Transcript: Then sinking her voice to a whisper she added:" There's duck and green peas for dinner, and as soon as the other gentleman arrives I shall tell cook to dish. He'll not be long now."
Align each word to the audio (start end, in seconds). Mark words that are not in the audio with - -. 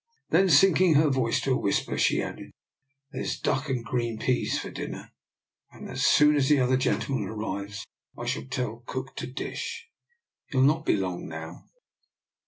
Then 0.31 0.49
sinking 0.49 0.95
her 0.95 1.11
voice 1.11 1.39
to 1.41 1.51
a 1.53 1.57
whisper 1.59 1.95
she 1.95 2.23
added:" 2.23 2.49
There's 3.11 3.39
duck 3.39 3.69
and 3.69 3.85
green 3.85 4.17
peas 4.17 4.57
for 4.57 4.71
dinner, 4.71 5.11
and 5.69 5.87
as 5.89 6.03
soon 6.03 6.35
as 6.35 6.49
the 6.49 6.59
other 6.59 6.75
gentleman 6.75 7.27
arrives 7.29 7.85
I 8.17 8.25
shall 8.25 8.45
tell 8.45 8.81
cook 8.87 9.15
to 9.17 9.27
dish. 9.27 9.89
He'll 10.47 10.63
not 10.63 10.87
be 10.87 10.97
long 10.97 11.27
now." 11.27 11.65